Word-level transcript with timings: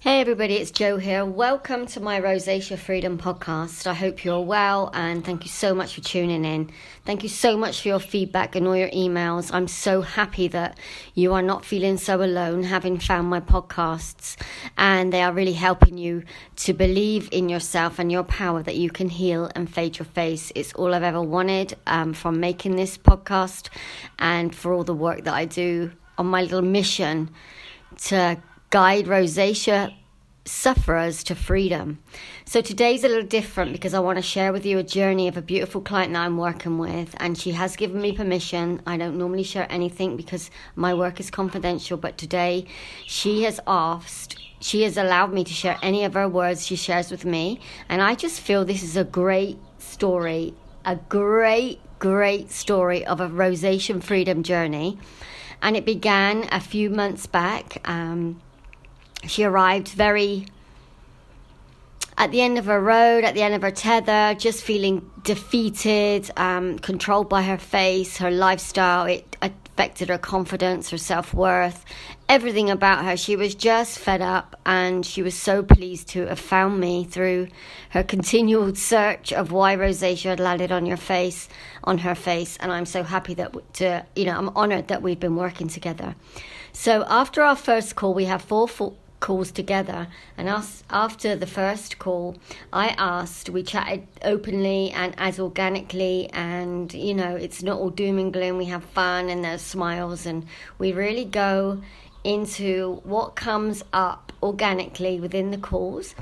Hey 0.00 0.20
everybody, 0.20 0.54
it's 0.54 0.70
Joe 0.70 0.96
here. 0.98 1.24
Welcome 1.24 1.86
to 1.86 1.98
my 1.98 2.20
Rosacea 2.20 2.78
Freedom 2.78 3.18
podcast. 3.18 3.84
I 3.84 3.94
hope 3.94 4.24
you're 4.24 4.40
well 4.42 4.92
and 4.94 5.24
thank 5.24 5.42
you 5.42 5.50
so 5.50 5.74
much 5.74 5.96
for 5.96 6.00
tuning 6.00 6.44
in. 6.44 6.70
Thank 7.04 7.24
you 7.24 7.28
so 7.28 7.56
much 7.56 7.82
for 7.82 7.88
your 7.88 7.98
feedback 7.98 8.54
and 8.54 8.68
all 8.68 8.76
your 8.76 8.90
emails. 8.90 9.52
I'm 9.52 9.66
so 9.66 10.02
happy 10.02 10.46
that 10.48 10.78
you 11.14 11.34
are 11.34 11.42
not 11.42 11.64
feeling 11.64 11.96
so 11.96 12.22
alone 12.22 12.62
having 12.62 13.00
found 13.00 13.28
my 13.28 13.40
podcasts 13.40 14.36
and 14.76 15.12
they 15.12 15.20
are 15.20 15.32
really 15.32 15.54
helping 15.54 15.98
you 15.98 16.22
to 16.58 16.72
believe 16.72 17.28
in 17.32 17.48
yourself 17.48 17.98
and 17.98 18.12
your 18.12 18.22
power 18.22 18.62
that 18.62 18.76
you 18.76 18.90
can 18.90 19.08
heal 19.08 19.50
and 19.56 19.68
fade 19.68 19.98
your 19.98 20.06
face. 20.06 20.52
It's 20.54 20.72
all 20.74 20.94
I've 20.94 21.02
ever 21.02 21.20
wanted 21.20 21.76
um, 21.88 22.12
from 22.12 22.38
making 22.38 22.76
this 22.76 22.96
podcast 22.96 23.68
and 24.20 24.54
for 24.54 24.72
all 24.72 24.84
the 24.84 24.94
work 24.94 25.24
that 25.24 25.34
I 25.34 25.44
do 25.44 25.90
on 26.16 26.26
my 26.26 26.42
little 26.42 26.62
mission 26.62 27.30
to 28.02 28.40
guide 28.70 29.06
rosacea 29.06 29.94
sufferers 30.44 31.22
to 31.24 31.34
freedom. 31.34 31.98
So 32.44 32.60
today's 32.60 33.04
a 33.04 33.08
little 33.08 33.22
different 33.22 33.72
because 33.72 33.94
I 33.94 33.98
want 34.00 34.16
to 34.16 34.22
share 34.22 34.52
with 34.52 34.64
you 34.64 34.78
a 34.78 34.82
journey 34.82 35.28
of 35.28 35.36
a 35.36 35.42
beautiful 35.42 35.80
client 35.80 36.12
that 36.14 36.20
I'm 36.20 36.38
working 36.38 36.78
with, 36.78 37.14
and 37.18 37.36
she 37.36 37.52
has 37.52 37.76
given 37.76 38.00
me 38.00 38.12
permission. 38.12 38.82
I 38.86 38.96
don't 38.96 39.18
normally 39.18 39.42
share 39.42 39.66
anything 39.70 40.16
because 40.16 40.50
my 40.74 40.94
work 40.94 41.20
is 41.20 41.30
confidential, 41.30 41.96
but 41.98 42.18
today 42.18 42.66
she 43.06 43.42
has 43.42 43.60
asked. 43.66 44.38
She 44.60 44.82
has 44.82 44.96
allowed 44.96 45.32
me 45.32 45.44
to 45.44 45.52
share 45.52 45.78
any 45.82 46.04
of 46.04 46.14
her 46.14 46.28
words 46.28 46.66
she 46.66 46.76
shares 46.76 47.10
with 47.10 47.24
me, 47.24 47.60
and 47.88 48.02
I 48.02 48.14
just 48.14 48.40
feel 48.40 48.64
this 48.64 48.82
is 48.82 48.96
a 48.96 49.04
great 49.04 49.58
story, 49.78 50.54
a 50.84 50.96
great, 50.96 51.80
great 51.98 52.50
story 52.50 53.04
of 53.04 53.20
a 53.20 53.28
rosacea 53.28 54.02
freedom 54.02 54.42
journey. 54.42 54.98
And 55.60 55.76
it 55.76 55.84
began 55.84 56.48
a 56.52 56.60
few 56.60 56.88
months 56.88 57.26
back. 57.26 57.80
Um, 57.84 58.40
she 59.26 59.44
arrived 59.44 59.88
very 59.88 60.46
at 62.18 62.32
the 62.32 62.40
end 62.40 62.58
of 62.58 62.66
her 62.66 62.80
road, 62.80 63.22
at 63.22 63.34
the 63.34 63.42
end 63.42 63.54
of 63.54 63.62
her 63.62 63.70
tether, 63.70 64.34
just 64.36 64.64
feeling 64.64 65.08
defeated, 65.22 66.28
um, 66.36 66.78
controlled 66.80 67.28
by 67.28 67.42
her 67.42 67.56
face, 67.56 68.16
her 68.16 68.30
lifestyle. 68.30 69.06
It 69.06 69.36
affected 69.40 70.08
her 70.08 70.18
confidence, 70.18 70.90
her 70.90 70.98
self 70.98 71.32
worth, 71.32 71.84
everything 72.28 72.70
about 72.70 73.04
her. 73.04 73.16
She 73.16 73.36
was 73.36 73.54
just 73.54 74.00
fed 74.00 74.20
up, 74.20 74.60
and 74.66 75.06
she 75.06 75.22
was 75.22 75.36
so 75.36 75.62
pleased 75.62 76.08
to 76.08 76.26
have 76.26 76.40
found 76.40 76.80
me 76.80 77.04
through 77.04 77.48
her 77.90 78.02
continual 78.02 78.74
search 78.74 79.32
of 79.32 79.52
why 79.52 79.76
rosacea 79.76 80.30
had 80.30 80.40
landed 80.40 80.72
on 80.72 80.86
your 80.86 80.96
face, 80.96 81.48
on 81.84 81.98
her 81.98 82.16
face. 82.16 82.56
And 82.56 82.72
I'm 82.72 82.86
so 82.86 83.04
happy 83.04 83.34
that 83.34 83.54
to, 83.74 84.04
you 84.16 84.24
know, 84.24 84.36
I'm 84.36 84.48
honoured 84.50 84.88
that 84.88 85.02
we've 85.02 85.20
been 85.20 85.36
working 85.36 85.68
together. 85.68 86.16
So 86.72 87.04
after 87.08 87.42
our 87.42 87.56
first 87.56 87.94
call, 87.94 88.12
we 88.12 88.24
have 88.24 88.42
four 88.42 88.66
full 88.66 88.96
calls 89.28 89.50
together. 89.50 90.08
And 90.38 90.48
us, 90.48 90.82
after 90.88 91.36
the 91.36 91.46
first 91.46 91.98
call, 91.98 92.38
I 92.72 92.94
asked, 92.96 93.50
we 93.50 93.62
chatted 93.62 94.06
openly 94.24 94.90
and 94.92 95.14
as 95.18 95.38
organically, 95.38 96.30
and 96.32 96.90
you 96.94 97.12
know, 97.12 97.36
it's 97.36 97.62
not 97.62 97.78
all 97.78 97.90
doom 97.90 98.18
and 98.18 98.32
gloom. 98.32 98.56
We 98.56 98.64
have 98.76 98.82
fun 98.82 99.28
and 99.28 99.44
there's 99.44 99.60
smiles, 99.60 100.24
and 100.24 100.46
we 100.78 100.92
really 100.92 101.26
go 101.26 101.82
into 102.24 103.02
what 103.04 103.36
comes 103.36 103.84
up 103.92 104.32
organically 104.42 105.20
within 105.20 105.50
the 105.50 105.58
calls. 105.58 106.14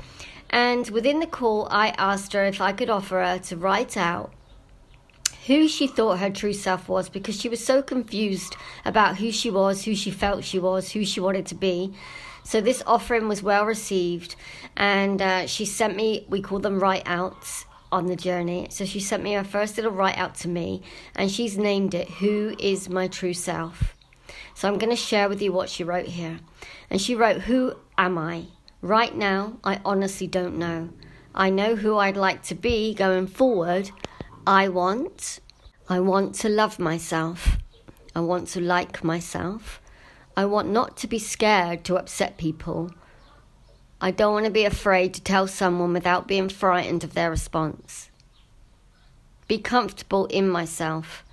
And 0.49 0.89
within 0.89 1.21
the 1.21 1.27
call, 1.27 1.69
I 1.71 1.93
asked 1.97 2.33
her 2.33 2.43
if 2.43 2.59
I 2.59 2.73
could 2.73 2.89
offer 2.89 3.23
her 3.23 3.39
to 3.39 3.55
write 3.55 3.95
out 3.95 4.33
who 5.45 5.69
she 5.69 5.87
thought 5.87 6.19
her 6.19 6.29
true 6.29 6.51
self 6.51 6.89
was 6.89 7.07
because 7.07 7.39
she 7.39 7.47
was 7.47 7.63
so 7.63 7.81
confused 7.81 8.57
about 8.83 9.15
who 9.15 9.31
she 9.31 9.49
was, 9.49 9.85
who 9.85 9.95
she 9.95 10.11
felt 10.11 10.43
she 10.43 10.59
was, 10.59 10.91
who 10.91 11.05
she 11.05 11.21
wanted 11.21 11.45
to 11.45 11.55
be. 11.55 11.93
So 12.47 12.61
this 12.61 12.81
offering 12.87 13.27
was 13.27 13.43
well 13.43 13.65
received, 13.65 14.37
and 14.77 15.21
uh, 15.21 15.47
she 15.47 15.65
sent 15.65 15.97
me, 15.97 16.25
we 16.29 16.39
call 16.41 16.59
them 16.59 16.79
write 16.79 17.03
outs 17.05 17.65
on 17.91 18.05
the 18.05 18.15
journey. 18.15 18.67
So 18.69 18.85
she 18.85 19.01
sent 19.01 19.21
me 19.21 19.33
her 19.33 19.43
first 19.43 19.75
little 19.75 19.91
write 19.91 20.17
out 20.17 20.35
to 20.35 20.47
me, 20.47 20.81
and 21.13 21.29
she's 21.29 21.57
named 21.57 21.93
it 21.93 22.09
Who 22.09 22.55
is 22.57 22.87
My 22.87 23.09
True 23.09 23.33
Self? 23.33 23.97
So 24.55 24.69
I'm 24.69 24.77
going 24.77 24.91
to 24.91 24.95
share 24.95 25.27
with 25.27 25.41
you 25.41 25.51
what 25.51 25.67
she 25.67 25.83
wrote 25.83 26.05
here. 26.05 26.39
And 26.89 27.01
she 27.01 27.15
wrote, 27.15 27.41
Who 27.41 27.73
am 27.97 28.17
I? 28.17 28.45
Right 28.81 29.13
now, 29.13 29.57
I 29.65 29.81
honestly 29.83 30.27
don't 30.27 30.57
know. 30.57 30.91
I 31.35 31.49
know 31.49 31.75
who 31.75 31.97
I'd 31.97 32.15
like 32.15 32.43
to 32.43 32.55
be 32.55 32.93
going 32.93 33.27
forward. 33.27 33.91
I 34.47 34.69
want, 34.69 35.41
I 35.89 35.99
want 35.99 36.33
to 36.35 36.47
love 36.47 36.79
myself. 36.79 37.57
I 38.15 38.21
want 38.21 38.47
to 38.49 38.61
like 38.61 39.03
myself. 39.03 39.81
I 40.37 40.45
want 40.45 40.69
not 40.69 40.97
to 40.97 41.07
be 41.07 41.17
scared 41.17 41.83
to 41.85 41.97
upset 41.97 42.37
people. 42.37 42.91
I 43.99 44.11
don't 44.11 44.33
want 44.33 44.45
to 44.45 44.51
be 44.51 44.65
afraid 44.65 45.15
to 45.15 45.23
tell 45.23 45.47
someone 45.47 45.93
without 45.93 46.27
being 46.27 46.47
frightened 46.47 47.03
of 47.03 47.15
their 47.15 47.31
response. 47.31 48.11
Be 49.47 49.57
comfortable 49.57 50.27
in 50.27 50.47
myself. 50.47 51.25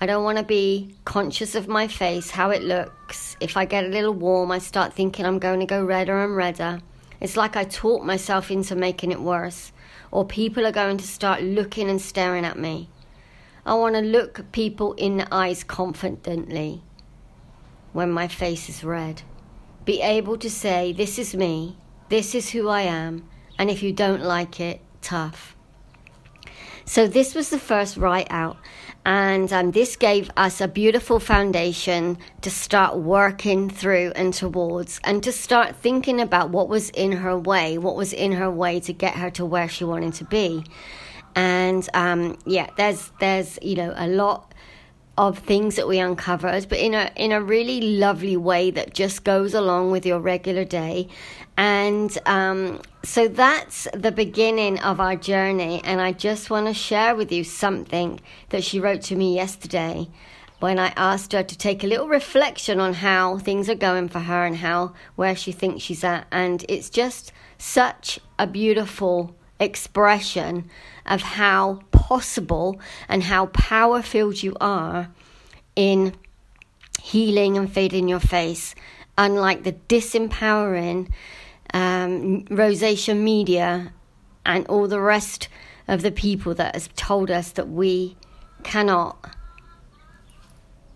I 0.00 0.06
don't 0.06 0.22
want 0.22 0.38
to 0.38 0.44
be 0.44 0.94
conscious 1.04 1.56
of 1.56 1.66
my 1.66 1.88
face, 1.88 2.30
how 2.30 2.50
it 2.50 2.62
looks. 2.62 3.36
If 3.40 3.56
I 3.56 3.64
get 3.64 3.86
a 3.86 3.88
little 3.88 4.14
warm, 4.14 4.52
I 4.52 4.58
start 4.58 4.92
thinking 4.92 5.26
I'm 5.26 5.40
going 5.40 5.58
to 5.58 5.66
go 5.66 5.84
redder 5.84 6.22
and 6.22 6.36
redder. 6.36 6.80
It's 7.20 7.36
like 7.36 7.56
I 7.56 7.64
talk 7.64 8.04
myself 8.04 8.52
into 8.52 8.76
making 8.76 9.10
it 9.10 9.20
worse, 9.20 9.72
or 10.12 10.24
people 10.24 10.64
are 10.64 10.70
going 10.70 10.98
to 10.98 11.08
start 11.08 11.42
looking 11.42 11.90
and 11.90 12.00
staring 12.00 12.44
at 12.44 12.56
me. 12.56 12.88
I 13.66 13.74
want 13.74 13.96
to 13.96 14.00
look 14.00 14.52
people 14.52 14.92
in 14.92 15.16
the 15.16 15.26
eyes 15.34 15.64
confidently 15.64 16.84
when 17.92 18.10
my 18.10 18.28
face 18.28 18.68
is 18.68 18.84
red. 18.84 19.22
Be 19.84 20.00
able 20.00 20.38
to 20.38 20.50
say, 20.50 20.92
This 20.92 21.18
is 21.18 21.34
me, 21.34 21.76
this 22.08 22.34
is 22.34 22.50
who 22.50 22.68
I 22.68 22.82
am, 22.82 23.28
and 23.58 23.70
if 23.70 23.82
you 23.82 23.92
don't 23.92 24.22
like 24.22 24.60
it, 24.60 24.80
tough. 25.00 25.56
So, 26.84 27.06
this 27.06 27.34
was 27.34 27.50
the 27.50 27.58
first 27.58 27.96
write 27.96 28.26
out, 28.30 28.56
and 29.04 29.52
um, 29.52 29.70
this 29.70 29.96
gave 29.96 30.30
us 30.36 30.60
a 30.60 30.68
beautiful 30.68 31.20
foundation 31.20 32.18
to 32.40 32.50
start 32.50 32.96
working 32.96 33.70
through 33.70 34.12
and 34.14 34.34
towards, 34.34 35.00
and 35.04 35.22
to 35.22 35.32
start 35.32 35.76
thinking 35.76 36.20
about 36.20 36.50
what 36.50 36.68
was 36.68 36.90
in 36.90 37.12
her 37.12 37.38
way, 37.38 37.78
what 37.78 37.96
was 37.96 38.12
in 38.12 38.32
her 38.32 38.50
way 38.50 38.80
to 38.80 38.92
get 38.92 39.14
her 39.14 39.30
to 39.30 39.44
where 39.44 39.68
she 39.68 39.84
wanted 39.84 40.14
to 40.14 40.24
be. 40.24 40.64
And 41.34 41.88
um, 41.94 42.36
yeah, 42.44 42.68
there's 42.76 43.10
there's 43.20 43.58
you 43.62 43.76
know 43.76 43.94
a 43.96 44.06
lot 44.06 44.52
of 45.18 45.38
things 45.38 45.76
that 45.76 45.86
we 45.86 45.98
uncovered, 45.98 46.68
but 46.68 46.78
in 46.78 46.94
a 46.94 47.10
in 47.16 47.32
a 47.32 47.42
really 47.42 47.80
lovely 47.98 48.36
way 48.36 48.70
that 48.70 48.94
just 48.94 49.24
goes 49.24 49.52
along 49.54 49.90
with 49.90 50.06
your 50.06 50.20
regular 50.20 50.64
day. 50.64 51.08
And 51.56 52.16
um, 52.24 52.80
so 53.02 53.28
that's 53.28 53.86
the 53.92 54.12
beginning 54.12 54.78
of 54.80 55.00
our 55.00 55.16
journey. 55.16 55.82
And 55.84 56.00
I 56.00 56.12
just 56.12 56.48
want 56.48 56.66
to 56.66 56.74
share 56.74 57.14
with 57.14 57.30
you 57.30 57.44
something 57.44 58.20
that 58.48 58.64
she 58.64 58.80
wrote 58.80 59.02
to 59.02 59.16
me 59.16 59.34
yesterday 59.34 60.08
when 60.60 60.78
I 60.78 60.92
asked 60.96 61.32
her 61.32 61.42
to 61.42 61.58
take 61.58 61.82
a 61.82 61.88
little 61.88 62.08
reflection 62.08 62.80
on 62.80 62.94
how 62.94 63.36
things 63.38 63.68
are 63.68 63.74
going 63.74 64.08
for 64.08 64.20
her 64.20 64.44
and 64.44 64.56
how 64.56 64.94
where 65.16 65.36
she 65.36 65.52
thinks 65.52 65.82
she's 65.82 66.04
at. 66.04 66.26
And 66.30 66.64
it's 66.68 66.88
just 66.88 67.32
such 67.58 68.18
a 68.38 68.46
beautiful 68.46 69.36
expression 69.58 70.70
of 71.04 71.20
how 71.20 71.80
possible 72.12 72.78
and 73.08 73.22
how 73.22 73.46
power 73.46 74.02
filled 74.02 74.42
you 74.42 74.54
are 74.60 75.08
in 75.74 76.12
healing 77.00 77.56
and 77.56 77.72
fading 77.72 78.06
your 78.06 78.20
face, 78.20 78.74
unlike 79.16 79.62
the 79.62 79.72
disempowering 79.88 81.10
um, 81.72 82.44
rosacea 82.50 83.16
media 83.16 83.94
and 84.44 84.66
all 84.66 84.86
the 84.88 85.00
rest 85.00 85.48
of 85.88 86.02
the 86.02 86.12
people 86.12 86.52
that 86.52 86.74
has 86.74 86.90
told 86.96 87.30
us 87.30 87.52
that 87.52 87.70
we 87.70 88.14
cannot 88.62 89.16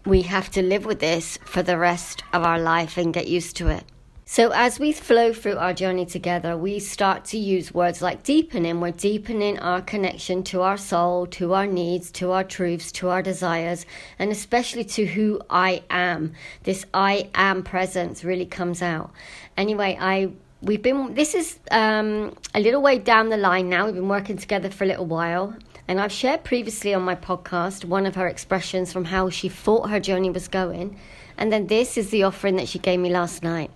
we 0.04 0.20
have 0.22 0.50
to 0.50 0.62
live 0.62 0.84
with 0.84 1.00
this 1.00 1.38
for 1.44 1.62
the 1.62 1.78
rest 1.78 2.22
of 2.34 2.42
our 2.42 2.60
life 2.60 2.98
and 2.98 3.12
get 3.12 3.26
used 3.26 3.56
to 3.56 3.68
it. 3.68 3.84
So, 4.28 4.50
as 4.50 4.80
we 4.80 4.90
flow 4.90 5.32
through 5.32 5.58
our 5.58 5.72
journey 5.72 6.04
together, 6.04 6.56
we 6.56 6.80
start 6.80 7.24
to 7.26 7.38
use 7.38 7.72
words 7.72 8.02
like 8.02 8.24
deepening. 8.24 8.80
We're 8.80 8.90
deepening 8.90 9.56
our 9.60 9.80
connection 9.80 10.42
to 10.50 10.62
our 10.62 10.76
soul, 10.76 11.28
to 11.28 11.54
our 11.54 11.68
needs, 11.68 12.10
to 12.12 12.32
our 12.32 12.42
truths, 12.42 12.90
to 12.92 13.08
our 13.08 13.22
desires, 13.22 13.86
and 14.18 14.32
especially 14.32 14.82
to 14.82 15.06
who 15.06 15.40
I 15.48 15.84
am. 15.90 16.32
This 16.64 16.84
I 16.92 17.30
am 17.36 17.62
presence 17.62 18.24
really 18.24 18.46
comes 18.46 18.82
out. 18.82 19.12
Anyway, 19.56 19.96
I 20.00 20.32
we've 20.60 20.82
been 20.82 21.14
this 21.14 21.36
is 21.36 21.60
um, 21.70 22.36
a 22.52 22.58
little 22.58 22.82
way 22.82 22.98
down 22.98 23.28
the 23.28 23.36
line 23.36 23.68
now. 23.68 23.86
We've 23.86 23.94
been 23.94 24.08
working 24.08 24.38
together 24.38 24.70
for 24.70 24.82
a 24.82 24.88
little 24.88 25.06
while. 25.06 25.54
And 25.86 26.00
I've 26.00 26.10
shared 26.10 26.42
previously 26.42 26.92
on 26.94 27.02
my 27.02 27.14
podcast 27.14 27.84
one 27.84 28.06
of 28.06 28.16
her 28.16 28.26
expressions 28.26 28.92
from 28.92 29.04
how 29.04 29.30
she 29.30 29.48
thought 29.48 29.88
her 29.88 30.00
journey 30.00 30.30
was 30.30 30.48
going. 30.48 30.98
And 31.38 31.52
then 31.52 31.68
this 31.68 31.96
is 31.96 32.10
the 32.10 32.24
offering 32.24 32.56
that 32.56 32.66
she 32.66 32.80
gave 32.80 32.98
me 32.98 33.08
last 33.08 33.44
night. 33.44 33.70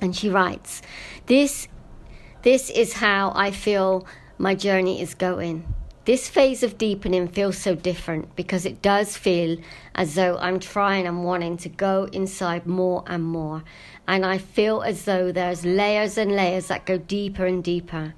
And 0.00 0.14
she 0.14 0.28
writes, 0.28 0.82
This 1.26 1.68
this 2.42 2.70
is 2.70 2.92
how 2.94 3.32
I 3.34 3.50
feel 3.50 4.06
my 4.38 4.54
journey 4.54 5.00
is 5.00 5.14
going. 5.14 5.74
This 6.04 6.28
phase 6.28 6.62
of 6.62 6.78
deepening 6.78 7.26
feels 7.26 7.58
so 7.58 7.74
different 7.74 8.36
because 8.36 8.64
it 8.64 8.80
does 8.80 9.16
feel 9.16 9.58
as 9.96 10.14
though 10.14 10.38
I'm 10.38 10.60
trying 10.60 11.08
and 11.08 11.24
wanting 11.24 11.56
to 11.56 11.68
go 11.68 12.04
inside 12.12 12.64
more 12.64 13.02
and 13.08 13.24
more. 13.24 13.64
And 14.06 14.24
I 14.24 14.38
feel 14.38 14.82
as 14.82 15.04
though 15.04 15.32
there's 15.32 15.64
layers 15.64 16.16
and 16.16 16.30
layers 16.30 16.68
that 16.68 16.86
go 16.86 16.98
deeper 16.98 17.44
and 17.44 17.64
deeper. 17.64 18.14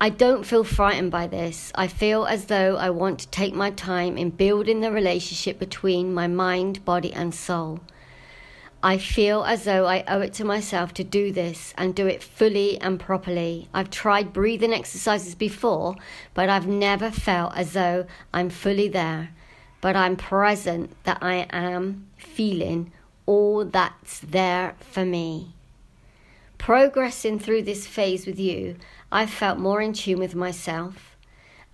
I 0.00 0.08
don't 0.08 0.44
feel 0.44 0.64
frightened 0.64 1.12
by 1.12 1.28
this. 1.28 1.70
I 1.76 1.86
feel 1.86 2.26
as 2.26 2.46
though 2.46 2.74
I 2.76 2.90
want 2.90 3.20
to 3.20 3.28
take 3.28 3.54
my 3.54 3.70
time 3.70 4.18
in 4.18 4.30
building 4.30 4.80
the 4.80 4.90
relationship 4.90 5.60
between 5.60 6.12
my 6.12 6.26
mind, 6.26 6.84
body, 6.84 7.12
and 7.12 7.32
soul. 7.32 7.78
I 8.84 8.98
feel 8.98 9.44
as 9.44 9.62
though 9.62 9.86
I 9.86 10.02
owe 10.08 10.22
it 10.22 10.32
to 10.34 10.44
myself 10.44 10.92
to 10.94 11.04
do 11.04 11.30
this 11.30 11.72
and 11.78 11.94
do 11.94 12.08
it 12.08 12.20
fully 12.20 12.80
and 12.80 12.98
properly. 12.98 13.68
I've 13.72 13.90
tried 13.90 14.32
breathing 14.32 14.72
exercises 14.72 15.36
before, 15.36 15.94
but 16.34 16.48
I've 16.48 16.66
never 16.66 17.12
felt 17.12 17.56
as 17.56 17.74
though 17.74 18.06
I'm 18.34 18.50
fully 18.50 18.88
there. 18.88 19.30
But 19.80 19.94
I'm 19.94 20.16
present 20.16 20.96
that 21.04 21.18
I 21.22 21.46
am 21.50 22.08
feeling 22.16 22.92
all 23.24 23.64
that's 23.64 24.18
there 24.18 24.74
for 24.80 25.04
me. 25.04 25.54
Progressing 26.58 27.38
through 27.38 27.62
this 27.62 27.86
phase 27.86 28.26
with 28.26 28.38
you, 28.38 28.76
I've 29.12 29.30
felt 29.30 29.58
more 29.58 29.80
in 29.80 29.92
tune 29.92 30.18
with 30.18 30.34
myself, 30.34 31.16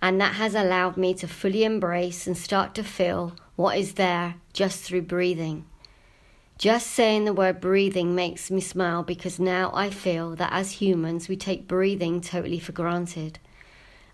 and 0.01 0.21
that 0.21 0.35
has 0.35 0.53
allowed 0.53 0.97
me 0.97 1.13
to 1.15 1.27
fully 1.27 1.63
embrace 1.63 2.27
and 2.27 2.37
start 2.37 2.75
to 2.75 2.83
feel 2.83 3.35
what 3.55 3.77
is 3.77 3.93
there 3.93 4.35
just 4.53 4.83
through 4.83 5.03
breathing. 5.03 5.65
Just 6.59 6.87
saying 6.87 7.23
the 7.23 7.31
word 7.31 7.61
breathing 7.61 8.15
makes 8.15 8.51
me 8.51 8.59
smile 8.59 9.01
because 9.01 9.39
now 9.39 9.71
I 9.73 9.89
feel 9.89 10.35
that 10.35 10.51
as 10.51 10.73
humans 10.73 11.29
we 11.29 11.37
take 11.37 11.69
breathing 11.69 12.19
totally 12.19 12.59
for 12.59 12.73
granted. 12.73 13.39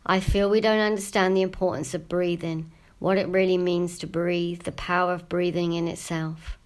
I 0.06 0.20
feel 0.20 0.48
we 0.48 0.62
don't 0.62 0.78
understand 0.78 1.36
the 1.36 1.42
importance 1.42 1.96
of 1.96 2.08
breathing, 2.08 2.72
what 3.00 3.18
it 3.18 3.28
really 3.30 3.58
means 3.58 3.98
to 3.98 4.06
breathe, 4.06 4.62
the 4.62 4.72
power 4.74 5.12
of 5.12 5.28
breathing 5.28 5.74
in 5.74 5.88
itself. 5.88 6.60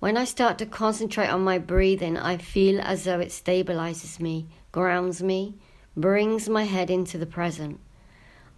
When 0.00 0.18
I 0.18 0.26
start 0.26 0.58
to 0.58 0.66
concentrate 0.66 1.28
on 1.30 1.40
my 1.40 1.56
breathing, 1.56 2.18
I 2.18 2.36
feel 2.36 2.78
as 2.82 3.04
though 3.04 3.18
it 3.18 3.28
stabilizes 3.28 4.20
me, 4.20 4.48
grounds 4.70 5.22
me, 5.22 5.54
brings 5.96 6.46
my 6.46 6.64
head 6.64 6.90
into 6.90 7.16
the 7.16 7.24
present. 7.24 7.80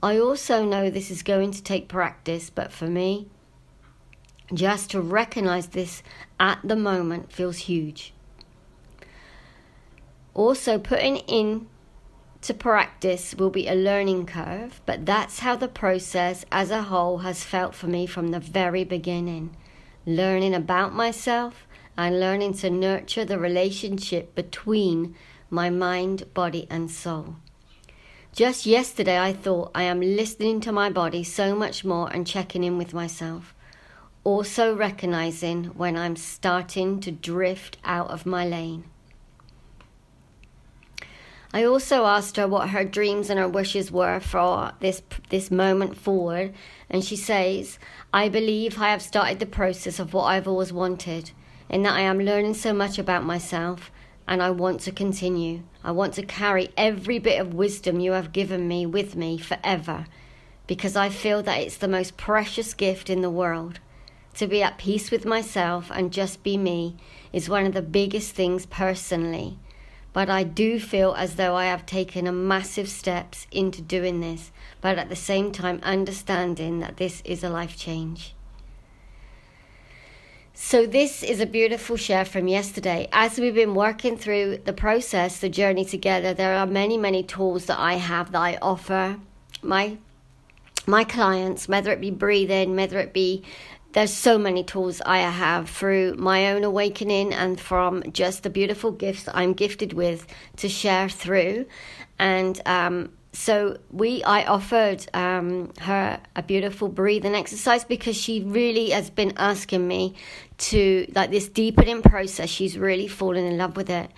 I 0.02 0.18
also 0.18 0.64
know 0.64 0.90
this 0.90 1.12
is 1.12 1.22
going 1.22 1.52
to 1.52 1.62
take 1.62 1.88
practice, 1.88 2.50
but 2.50 2.72
for 2.72 2.88
me, 2.88 3.28
just 4.52 4.90
to 4.90 5.00
recognize 5.00 5.68
this 5.68 6.02
at 6.40 6.58
the 6.64 6.76
moment 6.76 7.32
feels 7.32 7.58
huge. 7.58 8.12
Also, 10.34 10.78
putting 10.78 11.16
in 11.18 11.66
to 12.42 12.54
practice 12.54 13.34
will 13.34 13.50
be 13.50 13.66
a 13.66 13.74
learning 13.74 14.24
curve, 14.24 14.80
but 14.86 15.04
that's 15.04 15.40
how 15.40 15.56
the 15.56 15.68
process 15.68 16.44
as 16.52 16.70
a 16.70 16.84
whole 16.84 17.18
has 17.18 17.44
felt 17.44 17.74
for 17.74 17.88
me 17.88 18.06
from 18.06 18.28
the 18.28 18.40
very 18.40 18.84
beginning. 18.84 19.56
Learning 20.06 20.54
about 20.54 20.94
myself 20.94 21.66
and 21.96 22.20
learning 22.20 22.54
to 22.54 22.70
nurture 22.70 23.24
the 23.24 23.38
relationship 23.38 24.34
between 24.34 25.16
my 25.50 25.68
mind, 25.68 26.32
body, 26.32 26.66
and 26.70 26.90
soul. 26.90 27.36
Just 28.32 28.66
yesterday, 28.66 29.18
I 29.18 29.32
thought 29.32 29.72
I 29.74 29.82
am 29.82 30.00
listening 30.00 30.60
to 30.60 30.70
my 30.70 30.90
body 30.90 31.24
so 31.24 31.56
much 31.56 31.84
more 31.84 32.08
and 32.08 32.24
checking 32.26 32.62
in 32.62 32.78
with 32.78 32.94
myself 32.94 33.54
also 34.24 34.74
recognizing 34.74 35.64
when 35.76 35.96
I'm 35.96 36.16
starting 36.16 37.00
to 37.00 37.10
drift 37.10 37.78
out 37.84 38.10
of 38.10 38.26
my 38.26 38.46
lane. 38.46 38.84
I 41.50 41.64
also 41.64 42.04
asked 42.04 42.36
her 42.36 42.46
what 42.46 42.70
her 42.70 42.84
dreams 42.84 43.30
and 43.30 43.40
her 43.40 43.48
wishes 43.48 43.90
were 43.90 44.20
for 44.20 44.72
this 44.80 45.02
this 45.30 45.50
moment 45.50 45.96
forward, 45.96 46.52
and 46.90 47.02
she 47.02 47.16
says, 47.16 47.78
"I 48.12 48.28
believe 48.28 48.78
I 48.78 48.90
have 48.90 49.00
started 49.00 49.38
the 49.38 49.46
process 49.46 49.98
of 49.98 50.12
what 50.12 50.24
I've 50.24 50.46
always 50.46 50.74
wanted, 50.74 51.30
in 51.70 51.82
that 51.84 51.94
I 51.94 52.02
am 52.02 52.18
learning 52.20 52.52
so 52.52 52.74
much 52.74 52.98
about 52.98 53.24
myself, 53.24 53.90
and 54.26 54.42
I 54.42 54.50
want 54.50 54.80
to 54.80 54.92
continue. 54.92 55.62
I 55.82 55.92
want 55.92 56.12
to 56.14 56.22
carry 56.22 56.68
every 56.76 57.18
bit 57.18 57.40
of 57.40 57.54
wisdom 57.54 57.98
you 57.98 58.12
have 58.12 58.32
given 58.32 58.68
me 58.68 58.84
with 58.84 59.16
me 59.16 59.38
forever, 59.38 60.04
because 60.66 60.96
I 60.96 61.08
feel 61.08 61.42
that 61.44 61.60
it's 61.60 61.78
the 61.78 61.88
most 61.88 62.18
precious 62.18 62.74
gift 62.74 63.08
in 63.08 63.22
the 63.22 63.30
world." 63.30 63.80
To 64.38 64.46
be 64.46 64.62
at 64.62 64.78
peace 64.78 65.10
with 65.10 65.24
myself 65.24 65.90
and 65.92 66.12
just 66.12 66.42
be 66.42 66.56
me 66.56 66.96
is 67.32 67.48
one 67.48 67.66
of 67.66 67.74
the 67.74 67.82
biggest 67.82 68.34
things 68.34 68.66
personally. 68.66 69.58
But 70.12 70.30
I 70.30 70.42
do 70.42 70.80
feel 70.80 71.14
as 71.14 71.36
though 71.36 71.54
I 71.54 71.66
have 71.66 71.84
taken 71.84 72.26
a 72.26 72.32
massive 72.32 72.88
steps 72.88 73.46
into 73.52 73.82
doing 73.82 74.20
this, 74.20 74.50
but 74.80 74.98
at 74.98 75.08
the 75.08 75.16
same 75.16 75.52
time 75.52 75.80
understanding 75.82 76.80
that 76.80 76.96
this 76.96 77.20
is 77.24 77.44
a 77.44 77.50
life 77.50 77.76
change. 77.76 78.34
So, 80.54 80.86
this 80.86 81.22
is 81.22 81.40
a 81.40 81.46
beautiful 81.46 81.96
share 81.96 82.24
from 82.24 82.48
yesterday. 82.48 83.08
As 83.12 83.38
we've 83.38 83.54
been 83.54 83.76
working 83.76 84.16
through 84.16 84.58
the 84.64 84.72
process, 84.72 85.38
the 85.38 85.48
journey 85.48 85.84
together, 85.84 86.34
there 86.34 86.56
are 86.56 86.66
many, 86.66 86.98
many 86.98 87.22
tools 87.22 87.66
that 87.66 87.78
I 87.78 87.94
have 87.94 88.32
that 88.32 88.40
I 88.40 88.58
offer 88.60 89.18
my 89.62 89.98
my 90.88 91.04
clients, 91.04 91.68
whether 91.68 91.92
it 91.92 92.00
be 92.00 92.10
breathing, 92.10 92.74
whether 92.74 92.98
it 92.98 93.12
be 93.12 93.44
there's 93.92 94.12
so 94.12 94.38
many 94.38 94.62
tools 94.62 95.00
I 95.04 95.18
have 95.18 95.70
through 95.70 96.14
my 96.14 96.52
own 96.52 96.64
awakening 96.64 97.32
and 97.32 97.58
from 97.58 98.02
just 98.12 98.42
the 98.42 98.50
beautiful 98.50 98.92
gifts 98.92 99.28
I'm 99.32 99.54
gifted 99.54 99.92
with 99.92 100.26
to 100.56 100.68
share 100.68 101.08
through. 101.08 101.66
And 102.18 102.60
um, 102.66 103.12
so 103.32 103.78
we, 103.90 104.22
I 104.24 104.44
offered 104.44 105.06
um, 105.14 105.72
her 105.80 106.20
a 106.36 106.42
beautiful 106.42 106.88
breathing 106.88 107.34
exercise 107.34 107.84
because 107.84 108.16
she 108.16 108.42
really 108.42 108.90
has 108.90 109.10
been 109.10 109.32
asking 109.36 109.86
me 109.86 110.14
to 110.58 111.10
like 111.14 111.30
this 111.30 111.48
deepening 111.48 112.02
process. 112.02 112.50
She's 112.50 112.76
really 112.76 113.08
fallen 113.08 113.44
in 113.44 113.56
love 113.56 113.76
with 113.76 113.90
it. 113.90 114.10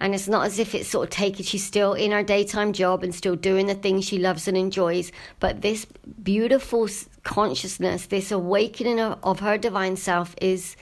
And 0.00 0.14
it's 0.14 0.28
not 0.28 0.46
as 0.46 0.58
if 0.58 0.74
it's 0.74 0.88
sort 0.88 1.08
of 1.08 1.10
taken, 1.10 1.44
she's 1.44 1.64
still 1.64 1.92
in 1.92 2.10
her 2.10 2.22
daytime 2.22 2.72
job 2.72 3.02
and 3.02 3.14
still 3.14 3.36
doing 3.36 3.66
the 3.66 3.74
things 3.74 4.06
she 4.06 4.18
loves 4.18 4.48
and 4.48 4.56
enjoys. 4.56 5.12
But 5.40 5.60
this 5.60 5.86
beautiful 6.22 6.88
consciousness, 7.22 8.06
this 8.06 8.32
awakening 8.32 8.98
of, 8.98 9.18
of 9.22 9.40
her 9.40 9.58
divine 9.58 9.96
self 9.96 10.34
is 10.40 10.74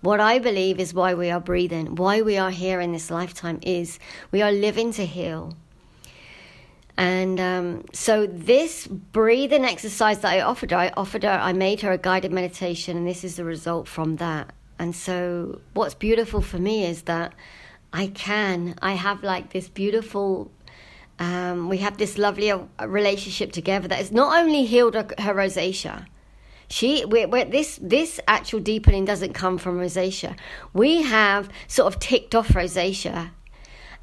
what 0.00 0.20
I 0.20 0.38
believe 0.38 0.78
is 0.78 0.94
why 0.94 1.14
we 1.14 1.30
are 1.30 1.40
breathing, 1.40 1.96
why 1.96 2.22
we 2.22 2.36
are 2.36 2.50
here 2.50 2.80
in 2.80 2.92
this 2.92 3.10
lifetime 3.10 3.58
is 3.62 3.98
we 4.30 4.42
are 4.42 4.52
living 4.52 4.92
to 4.92 5.06
heal. 5.06 5.54
And 6.96 7.40
um, 7.40 7.84
so, 7.92 8.26
this 8.26 8.86
breathing 8.86 9.64
exercise 9.64 10.18
that 10.20 10.32
I 10.32 10.40
offered 10.42 10.72
her, 10.72 10.76
I 10.76 10.92
offered 10.96 11.22
her, 11.22 11.30
I 11.30 11.52
made 11.52 11.80
her 11.80 11.92
a 11.92 11.98
guided 11.98 12.32
meditation, 12.32 12.98
and 12.98 13.06
this 13.06 13.24
is 13.24 13.36
the 13.36 13.44
result 13.44 13.88
from 13.88 14.16
that. 14.16 14.52
And 14.78 14.94
so, 14.94 15.60
what's 15.72 15.94
beautiful 15.94 16.42
for 16.42 16.58
me 16.58 16.84
is 16.84 17.02
that 17.02 17.32
I 17.92 18.06
can. 18.08 18.74
I 18.80 18.92
have 18.92 19.22
like 19.22 19.52
this 19.52 19.68
beautiful. 19.68 20.50
Um, 21.18 21.68
we 21.68 21.78
have 21.78 21.98
this 21.98 22.18
lovely 22.18 22.50
uh, 22.50 22.66
relationship 22.86 23.52
together 23.52 23.86
that 23.88 23.98
has 23.98 24.10
not 24.10 24.40
only 24.42 24.64
healed 24.64 24.94
her, 24.94 25.06
her 25.18 25.34
rosacea. 25.34 26.06
She, 26.68 27.04
we're, 27.04 27.28
we're, 27.28 27.44
this 27.44 27.78
this 27.82 28.18
actual 28.26 28.60
deepening 28.60 29.04
doesn't 29.04 29.34
come 29.34 29.58
from 29.58 29.78
rosacea. 29.78 30.36
We 30.72 31.02
have 31.02 31.50
sort 31.68 31.92
of 31.92 32.00
ticked 32.00 32.34
off 32.34 32.48
rosacea 32.48 33.30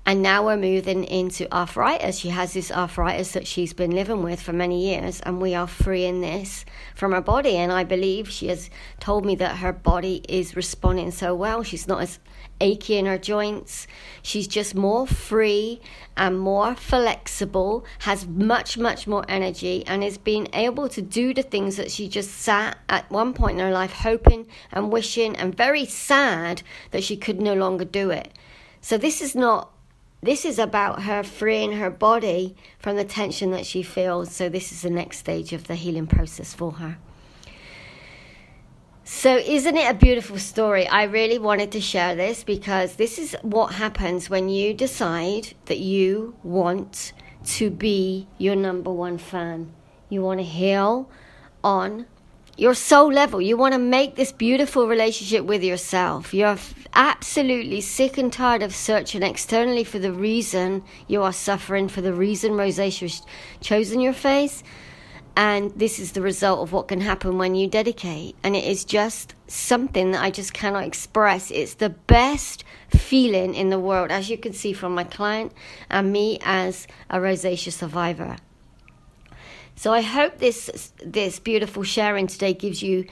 and 0.09 0.23
now 0.23 0.43
we're 0.43 0.57
moving 0.57 1.03
into 1.03 1.47
arthritis. 1.53 2.17
She 2.17 2.29
has 2.29 2.53
this 2.53 2.71
arthritis 2.71 3.33
that 3.33 3.45
she's 3.45 3.73
been 3.73 3.91
living 3.91 4.23
with 4.23 4.41
for 4.41 4.53
many 4.53 4.89
years, 4.89 5.21
and 5.21 5.39
we 5.39 5.53
are 5.53 5.67
freeing 5.67 6.19
this 6.19 6.65
from 6.95 7.11
her 7.11 7.21
body. 7.21 7.57
And 7.57 7.71
I 7.71 7.83
believe 7.83 8.27
she 8.27 8.47
has 8.47 8.71
told 8.99 9.23
me 9.23 9.35
that 9.35 9.57
her 9.57 9.71
body 9.71 10.23
is 10.27 10.55
responding 10.55 11.11
so 11.11 11.35
well. 11.35 11.61
She's 11.61 11.87
not 11.87 12.01
as 12.01 12.17
achy 12.59 12.97
in 12.97 13.05
her 13.05 13.19
joints. 13.19 13.85
She's 14.23 14.47
just 14.47 14.73
more 14.73 15.05
free 15.05 15.79
and 16.17 16.39
more 16.39 16.73
flexible, 16.73 17.85
has 17.99 18.25
much, 18.25 18.79
much 18.79 19.05
more 19.05 19.25
energy, 19.29 19.85
and 19.85 20.03
is 20.03 20.17
being 20.17 20.47
able 20.53 20.89
to 20.89 21.03
do 21.03 21.35
the 21.35 21.43
things 21.43 21.75
that 21.75 21.91
she 21.91 22.09
just 22.09 22.31
sat 22.31 22.79
at 22.89 23.07
one 23.11 23.31
point 23.35 23.59
in 23.59 23.63
her 23.63 23.71
life 23.71 23.93
hoping 23.93 24.47
and 24.71 24.91
wishing 24.91 25.35
and 25.35 25.55
very 25.55 25.85
sad 25.85 26.63
that 26.89 27.03
she 27.03 27.15
could 27.15 27.39
no 27.39 27.53
longer 27.53 27.85
do 27.85 28.09
it. 28.09 28.33
So, 28.81 28.97
this 28.97 29.21
is 29.21 29.35
not 29.35 29.71
this 30.21 30.43
is 30.45 30.59
about 30.59 31.03
her 31.03 31.23
freeing 31.23 31.73
her 31.73 31.89
body 31.89 32.55
from 32.77 32.97
the 32.97 33.05
tension 33.05 33.51
that 33.51 33.65
she 33.65 33.83
feels. 33.83 34.31
So, 34.31 34.49
this 34.49 34.71
is 34.71 34.81
the 34.81 34.89
next 34.89 35.17
stage 35.17 35.53
of 35.53 35.67
the 35.67 35.75
healing 35.75 36.07
process 36.07 36.53
for 36.53 36.73
her. 36.73 36.97
So, 39.05 39.37
isn't 39.37 39.75
it 39.75 39.89
a 39.89 39.93
beautiful 39.93 40.37
story? 40.37 40.87
I 40.87 41.03
really 41.03 41.39
wanted 41.39 41.71
to 41.71 41.81
share 41.81 42.15
this 42.15 42.43
because 42.43 42.95
this 42.95 43.17
is 43.17 43.35
what 43.41 43.73
happens 43.73 44.29
when 44.29 44.49
you 44.49 44.73
decide 44.73 45.53
that 45.65 45.79
you 45.79 46.35
want 46.43 47.13
to 47.45 47.69
be 47.69 48.27
your 48.37 48.55
number 48.55 48.91
one 48.91 49.17
fan. 49.17 49.73
You 50.09 50.21
want 50.21 50.41
to 50.41 50.45
heal 50.45 51.09
on 51.63 52.05
your 52.59 52.73
soul 52.73 53.11
level. 53.11 53.41
You 53.41 53.55
want 53.55 53.73
to 53.73 53.79
make 53.79 54.15
this 54.15 54.31
beautiful 54.31 54.87
relationship 54.87 55.45
with 55.45 55.63
yourself. 55.63 56.33
You're 56.33 56.57
absolutely 56.93 57.81
sick 57.81 58.17
and 58.17 58.31
tired 58.31 58.61
of 58.61 58.75
searching 58.75 59.23
externally 59.23 59.83
for 59.83 59.99
the 59.99 60.11
reason 60.11 60.83
you 61.07 61.23
are 61.23 61.31
suffering, 61.31 61.87
for 61.87 62.01
the 62.01 62.13
reason 62.13 62.53
rosacea 62.53 63.01
has 63.01 63.21
chosen 63.61 64.01
your 64.01 64.13
face. 64.13 64.61
And 65.37 65.71
this 65.71 65.99
is 65.99 66.11
the 66.11 66.21
result 66.21 66.59
of 66.59 66.73
what 66.73 66.89
can 66.89 66.99
happen 66.99 67.37
when 67.37 67.55
you 67.55 67.67
dedicate. 67.67 68.35
And 68.43 68.57
it 68.57 68.65
is 68.65 68.83
just 68.83 69.35
something 69.47 70.11
that 70.11 70.21
I 70.21 70.31
just 70.31 70.53
cannot 70.53 70.83
express. 70.83 71.51
It's 71.51 71.75
the 71.75 71.89
best 71.89 72.65
feeling 72.89 73.55
in 73.55 73.69
the 73.69 73.79
world, 73.79 74.11
as 74.11 74.29
you 74.29 74.37
can 74.37 74.51
see 74.51 74.73
from 74.73 74.93
my 74.93 75.05
client 75.05 75.53
and 75.89 76.11
me 76.11 76.39
as 76.41 76.87
a 77.09 77.19
rosacea 77.19 77.71
survivor. 77.71 78.35
So 79.79 79.93
I 79.93 80.01
hope 80.01 80.39
this 80.39 80.91
this 81.01 81.39
beautiful 81.39 81.83
sharing 81.83 82.27
today 82.27 82.53
gives 82.53 82.83
you 82.83 83.05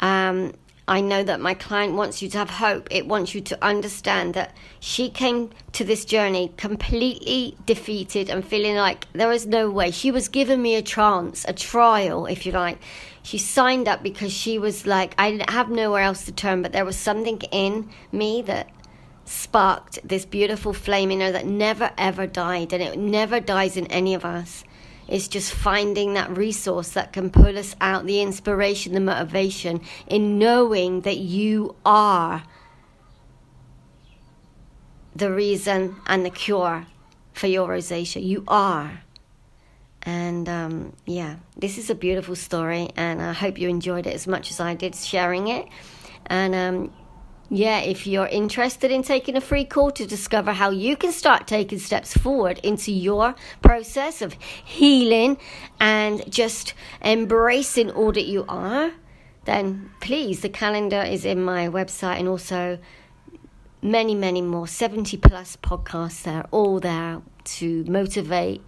um, 0.00 0.52
I 0.88 1.00
know 1.00 1.22
that 1.22 1.40
my 1.40 1.54
client 1.54 1.94
wants 1.94 2.20
you 2.22 2.28
to 2.30 2.38
have 2.38 2.50
hope. 2.50 2.88
It 2.90 3.06
wants 3.06 3.36
you 3.36 3.40
to 3.42 3.64
understand 3.64 4.34
that 4.34 4.56
she 4.80 5.10
came 5.10 5.50
to 5.74 5.84
this 5.84 6.04
journey 6.04 6.52
completely 6.56 7.56
defeated 7.66 8.30
and 8.30 8.44
feeling 8.44 8.74
like 8.74 9.06
there 9.12 9.28
was 9.28 9.46
no 9.46 9.70
way. 9.70 9.92
She 9.92 10.10
was 10.10 10.26
giving 10.26 10.60
me 10.60 10.74
a 10.74 10.82
chance, 10.82 11.44
a 11.46 11.52
trial, 11.52 12.26
if 12.26 12.44
you 12.44 12.50
like. 12.50 12.80
She 13.22 13.38
signed 13.38 13.86
up 13.86 14.02
because 14.02 14.32
she 14.32 14.58
was 14.58 14.88
like, 14.88 15.14
I 15.18 15.44
have 15.48 15.70
nowhere 15.70 16.02
else 16.02 16.24
to 16.24 16.32
turn, 16.32 16.62
but 16.62 16.72
there 16.72 16.84
was 16.84 16.96
something 16.96 17.40
in 17.52 17.90
me 18.10 18.42
that 18.42 18.68
sparked 19.24 20.00
this 20.02 20.24
beautiful 20.24 20.72
flame 20.72 21.12
in 21.12 21.20
her 21.20 21.30
that 21.30 21.46
never 21.46 21.92
ever 21.96 22.26
died, 22.26 22.72
and 22.72 22.82
it 22.82 22.98
never 22.98 23.38
dies 23.38 23.76
in 23.76 23.86
any 23.86 24.14
of 24.14 24.24
us. 24.24 24.64
It's 25.08 25.26
just 25.26 25.52
finding 25.52 26.14
that 26.14 26.36
resource 26.36 26.90
that 26.90 27.12
can 27.12 27.30
pull 27.30 27.58
us 27.58 27.74
out, 27.80 28.04
the 28.04 28.20
inspiration, 28.20 28.92
the 28.92 29.00
motivation 29.00 29.80
in 30.06 30.38
knowing 30.38 31.00
that 31.02 31.16
you 31.16 31.76
are 31.84 32.44
the 35.16 35.32
reason 35.32 35.96
and 36.06 36.24
the 36.24 36.30
cure 36.30 36.86
for 37.32 37.46
your 37.46 37.68
rosacea. 37.68 38.22
You 38.22 38.44
are. 38.46 39.02
And 40.02 40.48
um, 40.48 40.92
yeah, 41.06 41.36
this 41.56 41.78
is 41.78 41.90
a 41.90 41.94
beautiful 41.94 42.36
story, 42.36 42.90
and 42.96 43.20
I 43.20 43.32
hope 43.32 43.58
you 43.58 43.68
enjoyed 43.68 44.06
it 44.06 44.14
as 44.14 44.26
much 44.26 44.50
as 44.50 44.60
I 44.60 44.74
did 44.74 44.94
sharing 44.94 45.48
it. 45.48 45.66
And 46.26 46.54
um, 46.54 46.92
yeah, 47.50 47.80
if 47.80 48.06
you're 48.06 48.26
interested 48.26 48.90
in 48.90 49.02
taking 49.02 49.34
a 49.34 49.40
free 49.40 49.64
call 49.64 49.90
to 49.92 50.06
discover 50.06 50.52
how 50.52 50.70
you 50.70 50.96
can 50.96 51.12
start 51.12 51.46
taking 51.46 51.78
steps 51.78 52.14
forward 52.14 52.58
into 52.62 52.92
your 52.92 53.34
process 53.62 54.20
of 54.20 54.34
healing 54.64 55.38
and 55.80 56.30
just 56.30 56.74
embracing 57.02 57.90
all 57.90 58.12
that 58.12 58.26
you 58.26 58.44
are, 58.48 58.92
then 59.46 59.90
please, 60.00 60.40
the 60.40 60.50
calendar 60.50 61.00
is 61.00 61.24
in 61.24 61.42
my 61.42 61.68
website 61.68 62.18
and 62.18 62.28
also 62.28 62.78
many, 63.80 64.14
many 64.14 64.42
more 64.42 64.66
70 64.66 65.16
plus 65.16 65.56
podcasts 65.56 66.24
there, 66.24 66.44
all 66.50 66.80
there 66.80 67.22
to 67.44 67.82
motivate, 67.84 68.60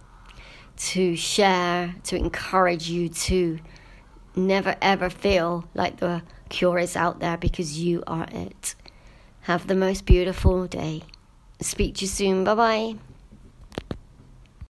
to 0.77 1.15
share, 1.15 1.93
to 2.05 2.15
encourage 2.15 2.89
you 2.89 3.09
to 3.09 3.59
never 4.35 4.75
ever 4.81 5.09
feel 5.09 5.67
like 5.75 5.97
the 5.97 6.23
cure 6.51 6.77
is 6.77 6.95
out 6.95 7.19
there 7.19 7.37
because 7.37 7.79
you 7.79 8.03
are 8.05 8.27
it. 8.31 8.75
Have 9.41 9.65
the 9.65 9.75
most 9.75 10.05
beautiful 10.05 10.67
day. 10.67 11.01
Speak 11.59 11.95
to 11.95 12.01
you 12.01 12.07
soon. 12.07 12.43
Bye 12.43 12.55
bye. 12.55 13.10